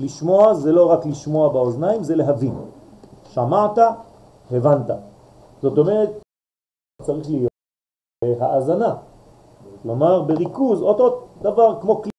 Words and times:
לשמוע 0.00 0.54
זה 0.54 0.72
לא 0.72 0.90
רק 0.90 1.06
לשמוע 1.06 1.48
באוזניים, 1.48 2.02
זה 2.02 2.16
להבין. 2.16 2.54
שמעת, 3.28 3.78
הבנת. 4.50 4.90
זאת 5.62 5.78
אומרת, 5.78 6.10
צריך 7.02 7.30
להיות 7.30 7.50
האזנה. 8.40 8.96
כלומר, 9.82 10.22
בריכוז, 10.22 10.82
אותו 10.82 11.26
דבר 11.42 11.80
כמו 11.80 12.02
כלי. 12.02 12.10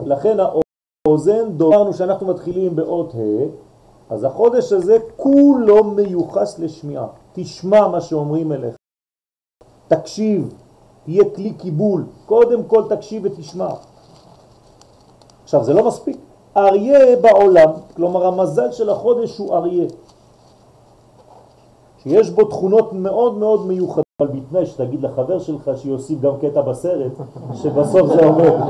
לכן 0.00 0.36
האוזן, 0.40 1.52
דוברנו 1.56 1.92
שאנחנו 1.94 2.26
מתחילים 2.26 2.76
באות 2.76 3.14
ה', 3.14 4.14
אז 4.14 4.24
החודש 4.24 4.72
הזה 4.72 4.96
כולו 5.16 5.84
מיוחס 5.84 6.58
לשמיעה. 6.58 7.06
תשמע 7.32 7.88
מה 7.88 8.00
שאומרים 8.00 8.52
אליך. 8.52 8.76
תקשיב, 9.88 10.54
תהיה 11.04 11.24
כלי 11.34 11.54
קיבול. 11.54 12.06
קודם 12.26 12.64
כל 12.64 12.84
תקשיב 12.88 13.22
ותשמע. 13.24 13.68
עכשיו, 15.44 15.64
זה 15.64 15.72
לא 15.72 15.88
מספיק. 15.88 16.29
אריה 16.56 17.16
בעולם, 17.16 17.70
כלומר 17.96 18.26
המזל 18.26 18.72
של 18.72 18.90
החודש 18.90 19.38
הוא 19.38 19.56
אריה. 19.56 19.88
שיש 22.02 22.30
בו 22.30 22.44
תכונות 22.44 22.92
מאוד 22.92 23.38
מאוד 23.38 23.66
מיוחדות, 23.66 24.04
אבל 24.20 24.28
בתנאי 24.28 24.66
שתגיד 24.66 25.02
לחבר 25.02 25.38
שלך 25.38 25.70
שיוסיף 25.76 26.20
גם 26.20 26.32
קטע 26.40 26.60
בסרט, 26.60 27.12
שבסוף 27.54 28.06
זה 28.06 28.26
עומד. 28.26 28.52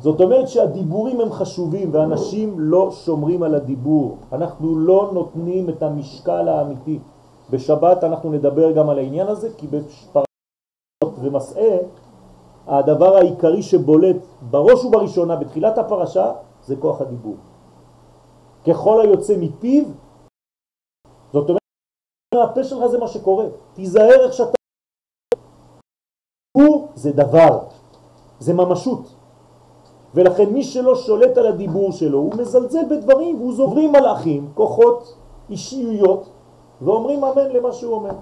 זאת 0.00 0.20
אומרת 0.20 0.48
שהדיבורים 0.48 1.20
הם 1.20 1.32
חשובים 1.32 1.88
ואנשים 1.92 2.60
לא 2.60 2.90
שומרים 2.90 3.42
על 3.42 3.54
הדיבור. 3.54 4.16
אנחנו 4.32 4.78
לא 4.78 5.10
נותנים 5.12 5.68
את 5.68 5.82
המשקל 5.82 6.48
האמיתי. 6.48 6.98
בשבת 7.50 8.04
אנחנו 8.04 8.30
נדבר 8.30 8.72
גם 8.72 8.90
על 8.90 8.98
העניין 8.98 9.26
הזה, 9.26 9.48
כי 9.56 9.66
בפרשות 9.66 11.18
ומסעה 11.20 11.76
הדבר 12.68 13.16
העיקרי 13.16 13.62
שבולט 13.62 14.16
בראש 14.50 14.84
ובראשונה 14.84 15.36
בתחילת 15.36 15.78
הפרשה 15.78 16.32
זה 16.62 16.76
כוח 16.76 17.00
הדיבור. 17.00 17.36
ככל 18.66 19.00
היוצא 19.00 19.34
מפיו, 19.40 19.84
זאת 21.32 21.48
אומרת, 21.48 22.50
הפה 22.50 22.64
שלך 22.64 22.86
זה 22.86 22.98
מה 22.98 23.08
שקורה. 23.08 23.44
תיזהר 23.72 24.24
איך 24.24 24.32
שאתה... 24.32 24.58
הוא 26.56 26.88
זה 26.94 27.12
דבר, 27.12 27.58
זה 28.38 28.54
ממשות. 28.54 29.14
ולכן 30.14 30.50
מי 30.50 30.64
שלא 30.64 30.96
שולט 30.96 31.36
על 31.38 31.46
הדיבור 31.46 31.92
שלו, 31.92 32.18
הוא 32.18 32.34
מזלזל 32.34 32.84
בדברים, 32.90 33.36
והוא 33.36 33.54
זוברים 33.54 33.92
מלאכים, 33.92 34.50
כוחות, 34.54 35.14
אישיויות, 35.50 36.28
ואומרים 36.82 37.24
אמן 37.24 37.48
למה 37.50 37.72
שהוא 37.72 37.94
אומר. 37.94 38.14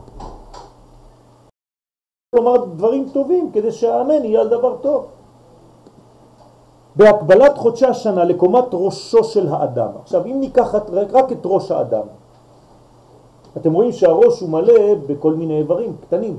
כלומר 2.36 2.64
דברים 2.76 3.08
טובים 3.12 3.50
כדי 3.52 3.72
שהאמן 3.72 4.24
יהיה 4.24 4.40
על 4.40 4.48
דבר 4.48 4.76
טוב. 4.76 5.04
בהקבלת 6.96 7.58
חודשי 7.58 7.86
השנה 7.86 8.24
לקומת 8.24 8.64
ראשו 8.72 9.24
של 9.24 9.48
האדם. 9.48 9.88
עכשיו 10.02 10.24
אם 10.26 10.36
ניקח 10.40 10.74
רק 11.12 11.32
את 11.32 11.42
ראש 11.44 11.70
האדם, 11.70 12.06
אתם 13.56 13.72
רואים 13.72 13.92
שהראש 13.92 14.40
הוא 14.40 14.50
מלא 14.50 14.94
בכל 15.06 15.34
מיני 15.34 15.58
איברים 15.58 15.96
קטנים. 16.00 16.36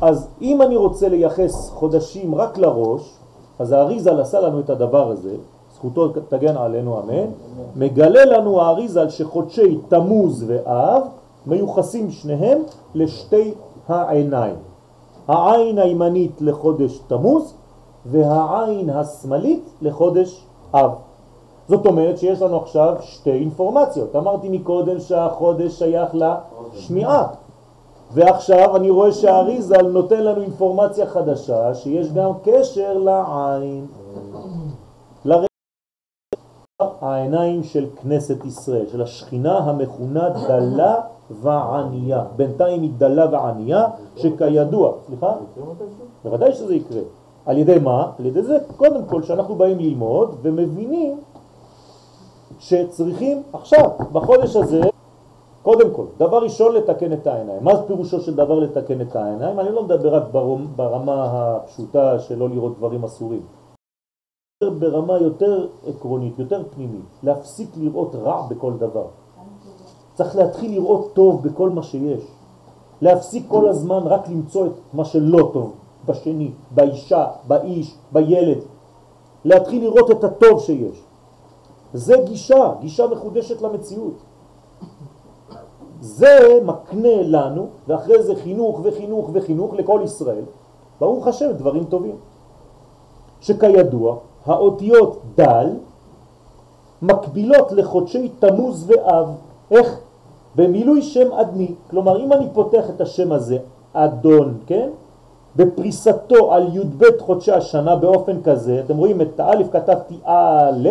אז 0.00 0.28
אם 0.40 0.62
אני 0.62 0.76
רוצה 0.76 1.08
לייחס 1.08 1.70
חודשים 1.70 2.34
רק 2.34 2.58
לראש, 2.58 3.14
אז 3.58 3.72
האריזל 3.72 4.20
עשה 4.20 4.40
לנו 4.40 4.60
את 4.60 4.70
הדבר 4.70 5.10
הזה, 5.10 5.36
זכותו 5.74 6.08
תגן 6.28 6.56
עלינו 6.56 7.00
אמן, 7.00 7.30
מגלה 7.76 8.24
לנו 8.24 8.60
האריזל 8.60 9.08
שחודשי 9.08 9.78
תמוז 9.88 10.44
ואב 10.46 11.02
מיוחסים 11.46 12.10
שניהם 12.10 12.62
לשתי 12.94 13.54
העיניים. 13.88 14.67
העין 15.28 15.78
הימנית 15.78 16.40
לחודש 16.40 16.98
תמוז 16.98 17.54
והעין 18.06 18.90
השמאלית 18.90 19.70
לחודש 19.82 20.44
אב. 20.74 20.90
זאת 21.68 21.86
אומרת 21.86 22.18
שיש 22.18 22.42
לנו 22.42 22.56
עכשיו 22.56 22.96
שתי 23.00 23.32
אינפורמציות. 23.32 24.16
אמרתי 24.16 24.48
מקודם 24.48 25.00
שהחודש 25.00 25.78
שייך 25.78 26.14
לשמיעה, 26.14 27.26
ועכשיו 28.12 28.76
אני 28.76 28.90
רואה 28.90 29.12
שהאריזל 29.12 29.88
נותן 29.88 30.22
לנו 30.24 30.42
אינפורמציה 30.42 31.06
חדשה 31.06 31.74
שיש 31.74 32.12
גם 32.12 32.30
קשר 32.44 32.98
לעין. 32.98 33.86
לרגע 35.24 35.46
העיניים 37.00 37.62
של 37.62 37.86
כנסת 38.02 38.44
ישראל, 38.44 38.86
של 38.86 39.02
השכינה 39.02 39.58
המכונה 39.58 40.28
דלה 40.28 40.94
וענייה. 41.30 42.24
בינתיים 42.36 42.82
היא 42.82 42.90
דלה 42.98 43.26
וענייה, 43.32 43.86
שכידוע, 44.16 44.92
סליחה? 45.06 45.32
בוודאי 46.24 46.52
שזה 46.52 46.74
יקרה. 46.74 47.00
על 47.46 47.58
ידי 47.58 47.78
מה? 47.78 48.10
על 48.18 48.26
ידי 48.26 48.42
זה, 48.42 48.58
קודם 48.76 49.04
כל, 49.06 49.22
שאנחנו 49.22 49.54
באים 49.54 49.78
ללמוד 49.78 50.34
ומבינים 50.42 51.20
שצריכים 52.58 53.42
עכשיו, 53.52 53.90
בחודש 54.12 54.56
הזה, 54.56 54.80
קודם 55.62 55.94
כל, 55.94 56.04
דבר 56.18 56.42
ראשון 56.42 56.74
לתקן 56.74 57.12
את 57.12 57.26
העיניים. 57.26 57.64
מה 57.64 57.82
פירושו 57.86 58.20
של 58.20 58.34
דבר 58.34 58.58
לתקן 58.58 59.00
את 59.00 59.16
העיניים? 59.16 59.60
אני 59.60 59.70
לא 59.70 59.82
מדבר 59.82 60.14
רק 60.14 60.22
ברמה 60.76 61.24
הפשוטה 61.30 62.18
של 62.18 62.38
לא 62.38 62.48
לראות 62.48 62.76
דברים 62.76 63.04
אסורים. 63.04 63.42
ברמה 64.78 65.18
יותר 65.18 65.66
עקרונית, 65.86 66.38
יותר 66.38 66.62
פנימית, 66.70 67.04
להפסיק 67.22 67.68
לראות 67.76 68.14
רע 68.14 68.46
בכל 68.48 68.72
דבר. 68.72 69.06
צריך 70.18 70.36
להתחיל 70.36 70.70
לראות 70.70 71.10
טוב 71.12 71.42
בכל 71.42 71.70
מה 71.70 71.82
שיש. 71.82 72.26
להפסיק 73.02 73.44
כל 73.48 73.68
הזמן 73.68 74.02
רק 74.06 74.28
למצוא 74.28 74.66
את 74.66 74.72
מה 74.92 75.04
שלא 75.04 75.50
טוב 75.52 75.72
בשני, 76.06 76.50
באישה, 76.70 77.26
באיש, 77.46 77.94
בילד. 78.12 78.58
להתחיל 79.44 79.82
לראות 79.84 80.10
את 80.10 80.24
הטוב 80.24 80.60
שיש. 80.60 81.02
זה 81.94 82.14
גישה, 82.24 82.72
גישה 82.80 83.06
מחודשת 83.06 83.62
למציאות. 83.62 84.14
זה 86.00 86.60
מקנה 86.64 87.22
לנו, 87.22 87.66
ואחרי 87.88 88.22
זה 88.22 88.34
חינוך 88.36 88.80
וחינוך 88.82 89.30
וחינוך 89.32 89.74
לכל 89.74 90.00
ישראל, 90.04 90.44
ברוך 91.00 91.26
השם 91.26 91.52
דברים 91.52 91.84
טובים. 91.84 92.16
שכידוע, 93.40 94.16
האותיות 94.46 95.20
דל 95.34 95.70
מקבילות 97.02 97.72
לחודשי 97.72 98.28
תמוז 98.38 98.90
ואב. 98.90 99.28
איך? 99.70 100.07
במילוי 100.58 101.02
שם 101.02 101.32
אדני, 101.32 101.74
כלומר 101.90 102.24
אם 102.24 102.32
אני 102.32 102.46
פותח 102.52 102.90
את 102.90 103.00
השם 103.00 103.32
הזה, 103.32 103.58
אדון, 103.92 104.58
כן? 104.66 104.90
בפריסתו 105.56 106.54
על 106.54 106.76
י"ב 106.76 107.04
חודשי 107.18 107.52
השנה 107.52 107.96
באופן 107.96 108.42
כזה, 108.42 108.82
אתם 108.84 108.96
רואים 108.96 109.20
את 109.20 109.40
האלף 109.40 109.70
כתבתי 109.72 110.18
א', 110.24 110.88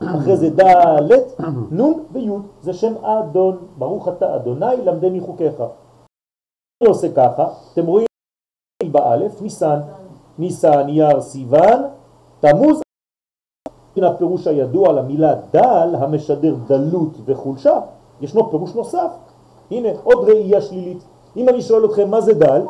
אחרי 0.00 0.36
זה 0.36 0.50
ד', 0.50 1.12
נ' 1.72 1.92
וי', 2.12 2.30
זה 2.62 2.72
שם 2.72 3.04
אדון, 3.04 3.56
ברוך 3.78 4.08
אתה 4.08 4.36
אדוני 4.36 4.76
למדני 4.84 5.20
חוקיך. 5.20 5.60
אני 6.82 6.88
עושה 6.88 7.14
ככה, 7.14 7.48
אתם 7.72 7.86
רואים 7.86 8.06
באלף, 8.92 9.42
ניסן, 9.42 9.80
ניסן, 10.38 10.88
יר, 10.88 11.20
סיוון, 11.20 11.82
תמוז, 12.40 12.80
הפירוש 13.96 14.46
הידוע 14.46 14.92
למילה 14.92 15.34
דל, 15.52 15.94
המשדר 15.98 16.54
דלות 16.66 17.16
וחולשה, 17.24 17.80
ישנו 18.20 18.50
פירוש 18.50 18.74
נוסף. 18.74 19.10
הנה, 19.70 19.88
עוד 20.04 20.28
ראייה 20.28 20.60
שלילית. 20.60 21.04
אם 21.36 21.48
אני 21.48 21.62
שואל 21.62 21.84
אתכם 21.84 22.10
מה 22.10 22.20
זה 22.20 22.34
דל, 22.34 22.62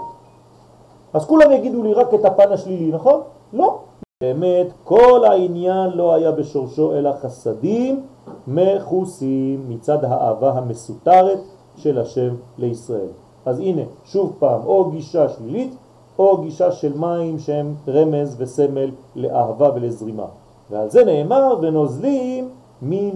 אז 1.12 1.26
כולם 1.26 1.52
יגידו 1.52 1.82
לי 1.82 1.94
רק 1.94 2.14
את 2.14 2.24
הפן 2.24 2.52
השלילי, 2.52 2.92
נכון? 2.92 3.20
לא. 3.52 3.78
באמת, 4.22 4.66
כל 4.84 5.24
העניין 5.24 5.90
לא 5.90 6.14
היה 6.14 6.32
בשורשו 6.32 6.92
אלא 6.92 7.12
חסדים 7.12 8.06
מחוסים 8.48 9.68
מצד 9.68 10.04
האהבה 10.04 10.52
המסותרת 10.52 11.38
של 11.76 11.98
השם 11.98 12.34
לישראל. 12.58 13.08
אז 13.46 13.60
הנה, 13.60 13.82
שוב 14.04 14.36
פעם, 14.38 14.60
או 14.66 14.90
גישה 14.90 15.28
שלילית 15.28 15.76
או 16.18 16.38
גישה 16.38 16.72
של 16.72 16.98
מים 16.98 17.38
שהם 17.38 17.74
רמז 17.88 18.36
וסמל 18.38 18.90
לאהבה 19.16 19.70
ולזרימה. 19.74 20.26
ועל 20.70 20.90
זה 20.90 21.04
נאמר 21.04 21.58
ונוזלים 21.62 22.50
מין, 22.82 23.14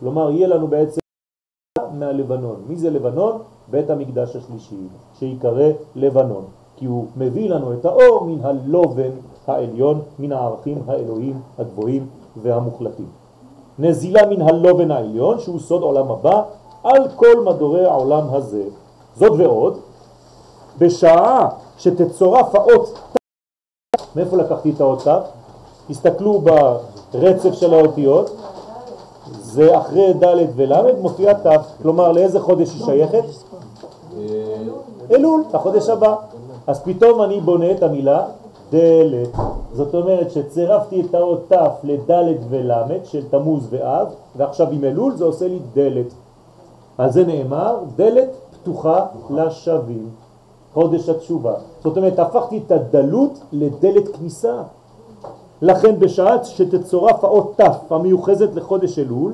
כלומר 0.00 0.30
יהיה 0.30 0.48
לנו 0.48 0.68
בעצם 0.68 1.00
מהלבנון. 1.98 2.56
מי 2.68 2.76
זה 2.76 2.90
לבנון? 2.90 3.38
בית 3.70 3.90
המקדש 3.90 4.36
השלישי, 4.36 4.88
שיקרא 5.18 5.68
לבנון, 5.96 6.44
כי 6.76 6.86
הוא 6.86 7.06
מביא 7.16 7.50
לנו 7.50 7.72
את 7.72 7.84
האור 7.84 8.24
מן 8.24 8.44
הלובן 8.44 9.10
העליון, 9.46 10.00
מן 10.18 10.32
הערכים 10.32 10.82
האלוהים 10.86 11.40
הגבוהים 11.58 12.06
והמוחלטים. 12.42 13.08
נזילה 13.78 14.26
מן 14.26 14.42
הלובן 14.42 14.90
העליון, 14.90 15.38
שהוא 15.38 15.58
סוד 15.58 15.82
עולם 15.82 16.10
הבא, 16.10 16.42
על 16.82 17.08
כל 17.16 17.44
מדורי 17.44 17.84
העולם 17.84 18.34
הזה. 18.34 18.64
זאת 19.16 19.32
ועוד, 19.38 19.78
בשעה 20.78 21.48
שתצורף 21.78 22.54
האות 22.54 22.98
מאיפה 24.16 24.36
לקחתי 24.36 24.70
את 24.70 24.80
האות 24.80 25.08
ת'? 25.08 25.22
תסתכלו 25.88 26.40
ברצף 27.12 27.52
של 27.52 27.74
האותיות, 27.74 28.36
זה 29.32 29.78
אחרי 29.78 30.12
ד' 30.12 30.46
ול' 30.56 31.00
מופיע 31.00 31.32
ת', 31.32 31.46
כלומר 31.82 32.12
לאיזה 32.12 32.40
חודש 32.40 32.74
היא 32.74 32.84
שייכת? 32.84 33.24
אלול, 35.10 35.44
לחודש 35.54 35.88
הבא. 35.88 36.14
אז 36.66 36.82
פתאום 36.82 37.22
אני 37.22 37.40
בונה 37.40 37.70
את 37.70 37.82
המילה 37.82 38.26
דלת. 38.70 39.28
זאת 39.72 39.94
אומרת 39.94 40.30
שצירפתי 40.30 41.00
את 41.00 41.14
האות 41.14 41.52
ת' 41.52 41.84
לדלת 41.84 42.40
ולמד 42.48 43.04
של 43.04 43.24
תמוז 43.30 43.66
ואב, 43.70 44.06
ועכשיו 44.36 44.66
עם 44.70 44.84
אלול 44.84 45.16
זה 45.16 45.24
עושה 45.24 45.48
לי 45.48 45.58
דלת. 45.74 46.14
על 46.98 47.10
זה 47.10 47.24
נאמר, 47.24 47.76
דלת 47.96 48.28
פתוחה 48.52 49.06
לשווים, 49.30 50.08
חודש 50.74 51.08
התשובה. 51.08 51.54
זאת 51.84 51.96
אומרת, 51.96 52.18
הפכתי 52.18 52.60
את 52.66 52.72
הדלות 52.72 53.38
לדלת 53.52 54.08
כניסה. 54.16 54.62
לכן 55.62 55.98
בשעה 55.98 56.44
שתצורף 56.44 57.24
האות 57.24 57.60
ת' 57.60 57.92
המיוחזת 57.92 58.54
לחודש 58.54 58.98
אלול, 58.98 59.32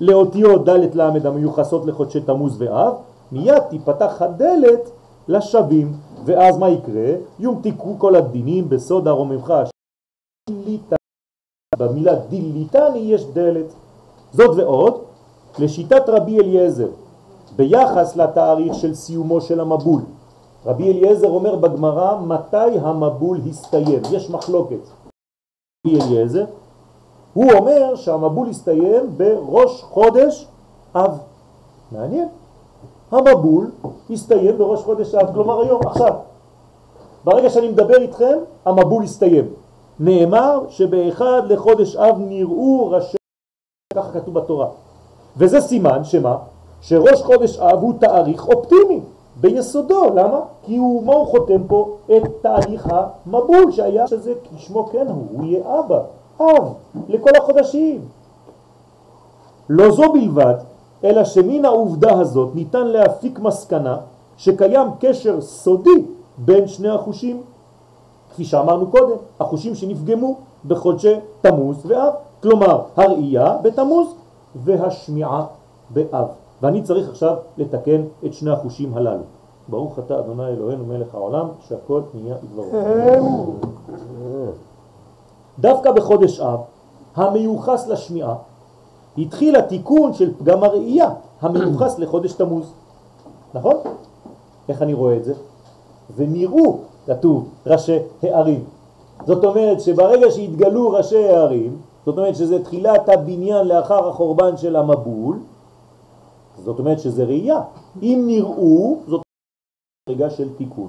לאותיות 0.00 0.68
ד' 0.68 0.96
ל' 0.96 1.26
המיוחסות 1.26 1.86
לחודשי 1.86 2.20
תמוז 2.20 2.62
ואב, 2.62 2.94
מיד 3.32 3.62
תיפתח 3.70 4.22
הדלת 4.22 4.90
לשווים, 5.28 5.92
ואז 6.24 6.58
מה 6.58 6.68
יקרה? 6.68 7.14
יומתיקו 7.38 7.94
כל 7.98 8.14
הדינים 8.14 8.68
בסוד 8.68 9.08
הרוממך. 9.08 9.54
במילה 11.78 12.14
דיליטני 12.14 12.98
יש 12.98 13.24
דלת. 13.24 13.74
זאת 14.32 14.56
ועוד, 14.56 14.94
לשיטת 15.58 16.08
רבי 16.08 16.40
אליעזר, 16.40 16.88
ביחס 17.56 18.16
לתאריך 18.16 18.74
של 18.74 18.94
סיומו 18.94 19.40
של 19.40 19.60
המבול. 19.60 20.02
רבי 20.66 20.92
אליעזר 20.92 21.28
אומר 21.28 21.56
בגמרא 21.56 22.20
מתי 22.20 22.78
המבול 22.82 23.40
הסתיים, 23.48 24.02
יש 24.12 24.30
מחלוקת. 24.30 24.99
אליעזר, 25.86 26.44
הוא 27.34 27.52
אומר 27.52 27.94
שהמבול 27.94 28.48
הסתיים 28.48 29.10
בראש 29.16 29.82
חודש 29.82 30.46
אב. 30.94 31.18
מעניין. 31.92 32.28
המבול 33.10 33.70
הסתיים 34.10 34.58
בראש 34.58 34.82
חודש 34.82 35.14
אב, 35.14 35.34
כלומר 35.34 35.60
היום, 35.60 35.80
עכשיו. 35.86 36.14
ברגע 37.24 37.50
שאני 37.50 37.68
מדבר 37.68 37.96
איתכם, 37.96 38.38
המבול 38.64 39.02
הסתיים. 39.02 39.44
נאמר 40.00 40.60
שבאחד 40.68 41.42
לחודש 41.48 41.96
אב 41.96 42.18
נראו 42.18 42.90
ראשי... 42.90 43.16
ככה 43.94 44.20
כתוב 44.20 44.34
בתורה. 44.34 44.68
וזה 45.36 45.60
סימן 45.60 46.04
שמה? 46.04 46.36
שראש 46.80 47.22
חודש 47.22 47.58
אב 47.58 47.78
הוא 47.78 47.94
תאריך 48.00 48.48
אופטימי 48.48 49.00
ביסודו, 49.40 50.04
למה? 50.14 50.40
כי 50.62 50.76
הוא, 50.76 51.04
מה 51.04 51.14
הוא 51.14 51.26
חותם 51.26 51.62
פה? 51.66 51.96
את 52.16 52.22
תאריך 52.42 52.88
המבול 52.90 53.72
שהיה, 53.72 54.06
שזה 54.06 54.32
כשמו 54.56 54.86
כן 54.86 55.06
הוא, 55.08 55.24
הוא 55.32 55.44
יהיה 55.44 55.80
אבא, 55.80 56.00
אב, 56.40 56.72
לכל 57.08 57.30
החודשים. 57.36 58.00
לא 59.68 59.90
זו 59.90 60.12
בלבד, 60.12 60.54
אלא 61.04 61.24
שמן 61.24 61.64
העובדה 61.64 62.20
הזאת 62.20 62.54
ניתן 62.54 62.86
להפיק 62.86 63.38
מסקנה 63.38 63.96
שקיים 64.36 64.88
קשר 65.00 65.40
סודי 65.40 66.04
בין 66.38 66.68
שני 66.68 66.88
החושים, 66.88 67.42
כפי 68.30 68.44
שאמרנו 68.44 68.86
קודם, 68.86 69.16
החושים 69.40 69.74
שנפגמו 69.74 70.36
בחודשי 70.66 71.14
תמוז 71.40 71.76
ואב, 71.86 72.12
כלומר 72.42 72.82
הראייה 72.96 73.56
בתמוז 73.62 74.08
והשמיעה 74.64 75.46
באב. 75.90 76.28
ואני 76.62 76.82
צריך 76.82 77.08
עכשיו 77.08 77.36
לתקן 77.56 78.02
את 78.26 78.34
שני 78.34 78.50
החושים 78.50 78.96
הללו. 78.96 79.22
ברוך 79.68 79.98
אתה 79.98 80.18
אדוני 80.18 80.46
אלוהינו 80.46 80.84
מלך 80.84 81.14
העולם 81.14 81.48
שהכל 81.68 82.02
נהיה 82.14 82.36
ידברו. 82.42 83.52
דווקא 85.58 85.92
בחודש 85.92 86.40
אב 86.40 86.60
המיוחס 87.16 87.86
לשמיעה 87.88 88.34
התחיל 89.18 89.56
התיקון 89.56 90.12
של 90.12 90.34
פגם 90.38 90.64
הראייה 90.64 91.10
המיוחס 91.40 91.98
לחודש 91.98 92.32
תמוז. 92.32 92.72
נכון? 93.54 93.76
איך 94.68 94.82
אני 94.82 94.94
רואה 94.94 95.16
את 95.16 95.24
זה? 95.24 95.34
ונראו, 96.16 96.78
כתוב, 97.06 97.48
ראשי 97.66 97.98
הערים. 98.22 98.64
זאת 99.26 99.44
אומרת 99.44 99.80
שברגע 99.80 100.30
שהתגלו 100.30 100.90
ראשי 100.90 101.28
הערים, 101.28 101.76
זאת 102.06 102.18
אומרת 102.18 102.36
שזה 102.36 102.64
תחילת 102.64 103.08
הבניין 103.08 103.68
לאחר 103.68 104.08
החורבן 104.08 104.56
של 104.56 104.76
המבול, 104.76 105.38
זאת 106.58 106.78
אומרת 106.78 107.00
שזה 107.00 107.24
ראייה. 107.24 107.62
אם 108.02 108.24
נראו, 108.26 108.98
זאת 109.06 109.22
רגע 110.08 110.30
של 110.30 110.48
תיקון. 110.56 110.88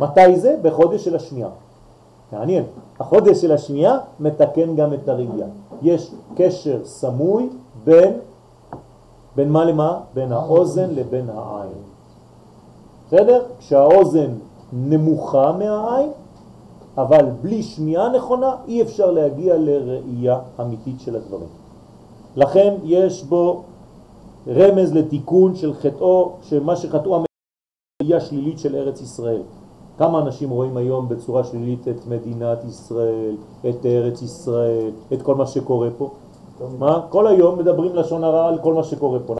מתי 0.00 0.36
זה? 0.36 0.56
בחודש 0.62 1.04
של 1.04 1.16
השמיעה. 1.16 1.50
מעניין. 2.32 2.64
החודש 3.00 3.42
של 3.42 3.52
השמיעה 3.52 3.98
מתקן 4.20 4.76
גם 4.76 4.94
את 4.94 5.08
הראייה. 5.08 5.46
יש 5.82 6.14
קשר 6.36 6.84
סמוי 6.84 7.48
בין, 7.84 8.12
בין 9.36 9.48
מה 9.50 9.64
למה? 9.64 10.00
בין 10.14 10.32
האוזן 10.32 10.90
לבין 10.90 11.30
העין. 11.30 11.82
בסדר? 13.06 13.44
כשהאוזן 13.58 14.30
נמוכה 14.72 15.52
מהעין, 15.52 16.10
אבל 16.98 17.26
בלי 17.42 17.62
שמיעה 17.62 18.08
נכונה 18.08 18.56
אי 18.68 18.82
אפשר 18.82 19.10
להגיע 19.10 19.56
לראייה 19.58 20.38
אמיתית 20.60 21.00
של 21.00 21.16
הדברים. 21.16 21.48
לכן 22.36 22.74
יש 22.84 23.24
בו 23.24 23.62
רמז 24.48 24.94
לתיקון 24.94 25.54
של 25.54 25.74
חטאו, 25.74 26.32
שמה 26.42 26.76
שחטאו 26.76 27.24
המדינה 28.02 28.20
שלילית 28.20 28.58
של 28.58 28.76
ארץ 28.76 29.00
ישראל. 29.00 29.42
כמה 29.98 30.18
אנשים 30.18 30.50
רואים 30.50 30.76
היום 30.76 31.08
בצורה 31.08 31.44
שלילית 31.44 31.88
את 31.88 32.06
מדינת 32.06 32.64
ישראל, 32.64 33.36
את 33.68 33.86
ארץ 33.86 34.22
ישראל, 34.22 34.90
את 35.12 35.22
כל 35.22 35.34
מה 35.34 35.46
שקורה 35.46 35.88
פה? 35.98 36.10
מה? 36.78 37.06
כל 37.08 37.26
היום 37.26 37.58
מדברים 37.58 37.94
לשון 37.94 38.24
הרע 38.24 38.48
על 38.48 38.58
כל 38.62 38.74
מה 38.74 38.84
שקורה 38.84 39.18
פה. 39.26 39.34